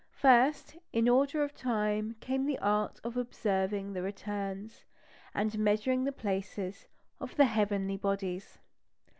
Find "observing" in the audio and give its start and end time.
3.17-3.93